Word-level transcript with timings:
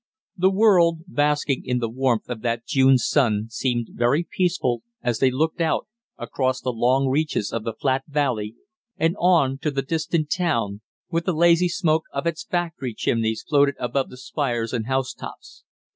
The 0.35 0.49
world, 0.49 1.01
basking 1.05 1.63
in 1.63 1.77
the 1.77 1.87
warmth 1.87 2.27
of 2.27 2.41
that 2.41 2.65
June 2.65 2.97
sun, 2.97 3.49
seemed 3.49 3.89
very 3.91 4.23
peaceful 4.27 4.81
as 5.03 5.19
they 5.19 5.29
looked 5.29 5.61
out 5.61 5.87
across 6.17 6.59
the 6.59 6.73
long 6.73 7.07
reaches 7.07 7.53
of 7.53 7.63
the 7.65 7.73
flat 7.75 8.05
valley, 8.07 8.55
and 8.97 9.15
on 9.19 9.59
to 9.59 9.69
the 9.69 9.83
distant 9.83 10.31
town, 10.31 10.81
with 11.11 11.25
the 11.25 11.33
lazy 11.33 11.69
smoke 11.69 12.05
of 12.11 12.25
its 12.25 12.43
factory 12.43 12.95
chimneys 12.95 13.45
floated 13.47 13.75
above 13.77 14.09
the 14.09 14.17
spires 14.17 14.73
and 14.73 14.87
housetops. 14.87 15.65